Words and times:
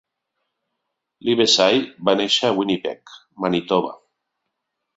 Livesay 1.27 1.77
va 2.09 2.17
néixer 2.21 2.49
a 2.49 2.57
Winnipeg, 2.61 3.15
Manitoba. 3.45 3.95